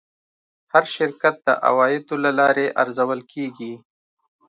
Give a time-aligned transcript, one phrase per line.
[0.71, 3.73] هر شرکت د عوایدو له لارې ارزول کېږي.